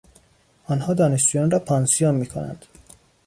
آنها 0.65 0.93
دانشجویان 0.93 1.51
را 1.51 1.59
پانسیون 1.59 2.15
میکنند. 2.15 2.65